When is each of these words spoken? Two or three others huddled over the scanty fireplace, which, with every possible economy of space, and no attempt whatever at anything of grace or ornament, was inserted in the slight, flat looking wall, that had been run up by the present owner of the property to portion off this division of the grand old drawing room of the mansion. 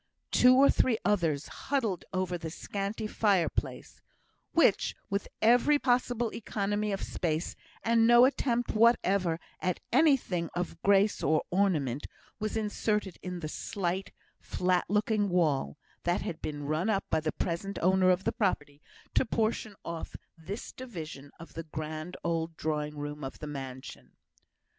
Two 0.31 0.55
or 0.55 0.67
three 0.67 0.97
others 1.05 1.47
huddled 1.47 2.05
over 2.11 2.35
the 2.35 2.49
scanty 2.49 3.05
fireplace, 3.05 4.01
which, 4.51 4.95
with 5.11 5.27
every 5.43 5.77
possible 5.77 6.33
economy 6.33 6.91
of 6.91 7.03
space, 7.03 7.55
and 7.83 8.07
no 8.07 8.25
attempt 8.25 8.71
whatever 8.71 9.39
at 9.59 9.79
anything 9.93 10.49
of 10.55 10.75
grace 10.81 11.21
or 11.21 11.43
ornament, 11.51 12.07
was 12.39 12.57
inserted 12.57 13.19
in 13.21 13.41
the 13.41 13.47
slight, 13.47 14.11
flat 14.39 14.85
looking 14.89 15.29
wall, 15.29 15.77
that 16.01 16.21
had 16.21 16.41
been 16.41 16.63
run 16.63 16.89
up 16.89 17.03
by 17.11 17.19
the 17.19 17.31
present 17.33 17.77
owner 17.83 18.09
of 18.09 18.23
the 18.23 18.31
property 18.33 18.81
to 19.13 19.23
portion 19.23 19.75
off 19.85 20.15
this 20.35 20.71
division 20.71 21.29
of 21.39 21.53
the 21.53 21.61
grand 21.63 22.17
old 22.23 22.57
drawing 22.57 22.97
room 22.97 23.23
of 23.23 23.37
the 23.37 23.45
mansion. 23.45 24.13